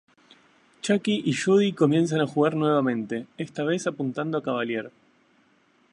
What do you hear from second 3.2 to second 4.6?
esta vez apuntando a